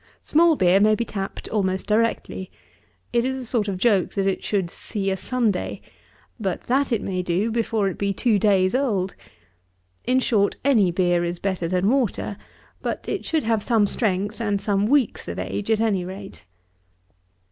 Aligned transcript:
64. 0.19 0.19
Small 0.31 0.55
beer 0.55 0.79
may 0.79 0.95
be 0.95 1.05
tapped 1.05 1.47
almost 1.49 1.85
directly. 1.85 2.49
It 3.13 3.23
is 3.23 3.37
a 3.37 3.45
sort 3.45 3.67
of 3.67 3.77
joke 3.77 4.15
that 4.15 4.25
it 4.25 4.43
should 4.43 4.71
see 4.71 5.11
a 5.11 5.15
Sunday; 5.15 5.79
but, 6.39 6.61
that 6.61 6.91
it 6.91 7.03
may 7.03 7.21
do 7.21 7.51
before 7.51 7.87
it 7.87 7.99
be 7.99 8.11
two 8.11 8.39
days 8.39 8.73
old. 8.73 9.13
In 10.03 10.19
short, 10.19 10.55
any 10.65 10.89
beer 10.89 11.23
is 11.23 11.37
better 11.37 11.67
than 11.67 11.87
water; 11.91 12.37
but 12.81 13.07
it 13.07 13.27
should 13.27 13.43
have 13.43 13.61
some 13.61 13.85
strength 13.85 14.41
and 14.41 14.59
some 14.59 14.87
weeks 14.87 15.27
of 15.27 15.37
age 15.37 15.69
at 15.69 15.79
any 15.79 16.03
rate. 16.03 16.45